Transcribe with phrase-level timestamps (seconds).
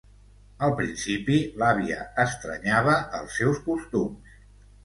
[0.67, 4.35] Al principi, l’àvia estranyava els seus costums.